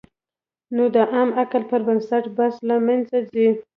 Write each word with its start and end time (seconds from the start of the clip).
نو 0.75 0.83
د 0.95 0.97
عام 1.13 1.29
عقل 1.41 1.63
پر 1.69 1.81
بنسټ 1.87 2.23
بحث 2.37 2.55
له 2.69 2.75
منځه 2.87 3.17
ځي. 3.31 3.47